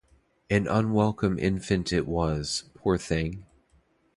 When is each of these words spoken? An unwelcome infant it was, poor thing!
An 0.49 0.65
unwelcome 0.65 1.37
infant 1.37 1.93
it 1.93 2.07
was, 2.07 2.63
poor 2.75 2.97
thing! 2.97 3.45